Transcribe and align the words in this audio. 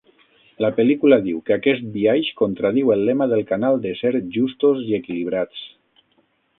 La 0.63 0.69
pel·lícula 0.77 1.19
diu 1.25 1.41
que 1.49 1.57
aquest 1.57 1.85
biaix 1.97 2.31
contradiu 2.41 2.91
el 2.97 3.05
lema 3.11 3.29
del 3.35 3.45
canal 3.53 3.81
de 3.87 3.95
ser 4.03 4.15
"Justos 4.39 4.83
i 4.91 5.01
equilibrats". 5.03 5.67